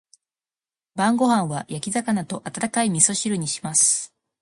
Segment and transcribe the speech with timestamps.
[0.95, 4.11] 晩ご飯は焼き魚と温かい味噌汁にします。